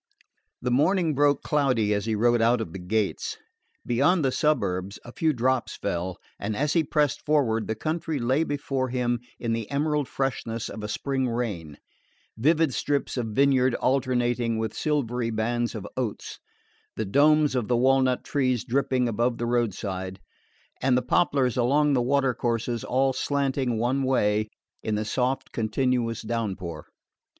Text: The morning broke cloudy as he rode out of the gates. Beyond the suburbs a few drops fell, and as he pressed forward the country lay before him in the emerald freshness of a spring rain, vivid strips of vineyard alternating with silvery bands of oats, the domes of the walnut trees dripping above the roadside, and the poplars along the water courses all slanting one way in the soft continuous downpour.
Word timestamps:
The 0.63 0.71
morning 0.71 1.13
broke 1.13 1.43
cloudy 1.43 1.93
as 1.93 2.05
he 2.05 2.15
rode 2.15 2.41
out 2.41 2.59
of 2.59 2.73
the 2.73 2.79
gates. 2.79 3.37
Beyond 3.85 4.25
the 4.25 4.31
suburbs 4.31 4.97
a 5.05 5.11
few 5.13 5.31
drops 5.31 5.75
fell, 5.77 6.17
and 6.39 6.55
as 6.55 6.73
he 6.73 6.83
pressed 6.83 7.23
forward 7.23 7.67
the 7.67 7.75
country 7.75 8.17
lay 8.17 8.43
before 8.43 8.89
him 8.89 9.19
in 9.37 9.53
the 9.53 9.69
emerald 9.69 10.07
freshness 10.07 10.69
of 10.69 10.83
a 10.83 10.87
spring 10.87 11.29
rain, 11.29 11.77
vivid 12.35 12.73
strips 12.73 13.15
of 13.15 13.27
vineyard 13.27 13.75
alternating 13.75 14.57
with 14.57 14.73
silvery 14.73 15.29
bands 15.29 15.75
of 15.75 15.85
oats, 15.95 16.39
the 16.95 17.05
domes 17.05 17.53
of 17.53 17.67
the 17.67 17.77
walnut 17.77 18.23
trees 18.23 18.63
dripping 18.63 19.07
above 19.07 19.37
the 19.37 19.45
roadside, 19.45 20.19
and 20.81 20.97
the 20.97 21.03
poplars 21.03 21.57
along 21.57 21.93
the 21.93 22.01
water 22.01 22.33
courses 22.33 22.83
all 22.83 23.13
slanting 23.13 23.77
one 23.77 24.01
way 24.01 24.47
in 24.81 24.95
the 24.95 25.05
soft 25.05 25.51
continuous 25.51 26.23
downpour. 26.23 26.87